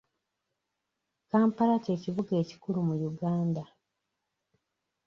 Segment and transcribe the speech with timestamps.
[1.29, 3.63] Kampala ky'ekibuga ekikulu mu Uganda.